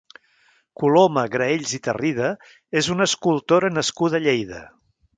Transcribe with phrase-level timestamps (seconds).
[0.83, 2.31] Coloma Graells i Tarrida
[2.83, 4.69] és una escultora nascuda a Lleida.